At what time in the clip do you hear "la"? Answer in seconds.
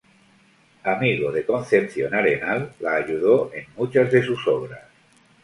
2.79-2.95